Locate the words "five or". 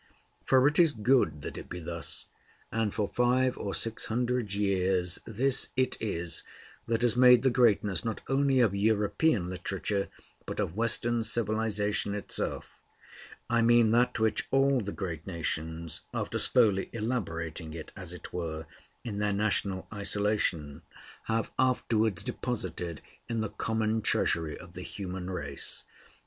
3.13-3.75